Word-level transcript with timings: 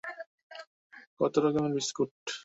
কত 1.19 1.33
রকমের 1.43 1.73
বিস্কুট! 1.75 2.11